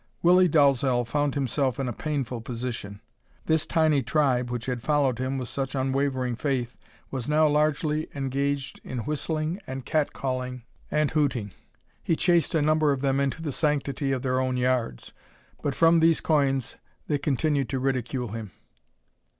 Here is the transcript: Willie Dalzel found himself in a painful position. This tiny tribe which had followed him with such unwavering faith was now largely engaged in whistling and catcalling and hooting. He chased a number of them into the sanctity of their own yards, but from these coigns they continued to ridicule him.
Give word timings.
Willie 0.23 0.49
Dalzel 0.49 1.05
found 1.05 1.35
himself 1.35 1.79
in 1.79 1.87
a 1.87 1.93
painful 1.93 2.41
position. 2.41 3.01
This 3.45 3.67
tiny 3.67 4.01
tribe 4.01 4.49
which 4.49 4.65
had 4.65 4.81
followed 4.81 5.19
him 5.19 5.37
with 5.37 5.47
such 5.47 5.75
unwavering 5.75 6.35
faith 6.35 6.75
was 7.11 7.29
now 7.29 7.47
largely 7.47 8.09
engaged 8.15 8.81
in 8.83 9.05
whistling 9.05 9.61
and 9.67 9.85
catcalling 9.85 10.63
and 10.89 11.11
hooting. 11.11 11.51
He 12.03 12.15
chased 12.15 12.55
a 12.55 12.63
number 12.63 12.91
of 12.91 13.01
them 13.01 13.19
into 13.19 13.43
the 13.43 13.51
sanctity 13.51 14.11
of 14.11 14.23
their 14.23 14.39
own 14.39 14.57
yards, 14.57 15.13
but 15.61 15.75
from 15.75 15.99
these 15.99 16.19
coigns 16.19 16.77
they 17.05 17.19
continued 17.19 17.69
to 17.69 17.77
ridicule 17.77 18.29
him. 18.29 18.49